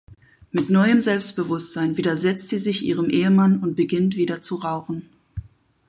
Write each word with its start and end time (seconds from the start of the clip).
Mit 0.51 0.71
neuem 0.71 0.99
Selbstbewusstsein 0.99 1.95
widersetzt 1.95 2.49
sie 2.49 2.57
sich 2.57 2.81
ihrem 2.83 3.11
Ehemann 3.11 3.59
und 3.59 3.75
beginnt 3.75 4.15
wieder 4.15 4.41
zu 4.41 4.55
rauchen. 4.55 5.07